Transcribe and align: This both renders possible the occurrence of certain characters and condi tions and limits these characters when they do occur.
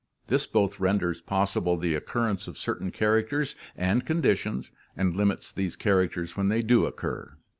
This 0.25 0.47
both 0.47 0.79
renders 0.79 1.21
possible 1.21 1.77
the 1.77 1.93
occurrence 1.93 2.47
of 2.47 2.57
certain 2.57 2.89
characters 2.89 3.53
and 3.75 4.03
condi 4.03 4.35
tions 4.35 4.71
and 4.97 5.13
limits 5.13 5.53
these 5.53 5.75
characters 5.75 6.35
when 6.35 6.49
they 6.49 6.63
do 6.63 6.87
occur. 6.87 7.37